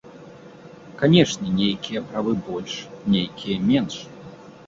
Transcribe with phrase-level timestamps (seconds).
[1.01, 2.79] Канечне, нейкія правы больш,
[3.17, 4.01] нейкія менш.